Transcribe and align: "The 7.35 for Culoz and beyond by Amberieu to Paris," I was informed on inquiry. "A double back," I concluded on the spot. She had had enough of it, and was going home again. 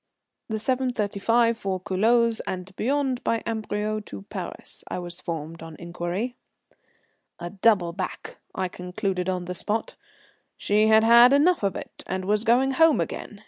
"The 0.49 0.57
7.35 0.57 1.57
for 1.57 1.79
Culoz 1.79 2.39
and 2.47 2.75
beyond 2.75 3.23
by 3.23 3.43
Amberieu 3.45 4.01
to 4.05 4.23
Paris," 4.23 4.83
I 4.87 4.97
was 4.97 5.19
informed 5.19 5.61
on 5.61 5.75
inquiry. 5.75 6.35
"A 7.39 7.51
double 7.51 7.93
back," 7.93 8.39
I 8.55 8.67
concluded 8.67 9.29
on 9.29 9.45
the 9.45 9.53
spot. 9.53 9.93
She 10.57 10.87
had 10.87 11.03
had 11.03 11.33
enough 11.33 11.61
of 11.61 11.75
it, 11.75 12.01
and 12.07 12.25
was 12.25 12.43
going 12.43 12.71
home 12.71 12.99
again. 12.99 13.39